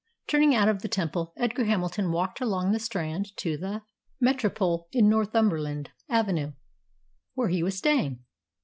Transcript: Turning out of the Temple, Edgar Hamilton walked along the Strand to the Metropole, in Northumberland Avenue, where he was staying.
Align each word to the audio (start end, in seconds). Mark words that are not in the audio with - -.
Turning 0.25 0.55
out 0.55 0.67
of 0.67 0.81
the 0.81 0.87
Temple, 0.87 1.31
Edgar 1.37 1.65
Hamilton 1.65 2.11
walked 2.11 2.41
along 2.41 2.71
the 2.71 2.79
Strand 2.79 3.37
to 3.37 3.55
the 3.55 3.83
Metropole, 4.19 4.87
in 4.91 5.07
Northumberland 5.07 5.91
Avenue, 6.09 6.53
where 7.35 7.49
he 7.49 7.61
was 7.61 7.77
staying. 7.77 8.25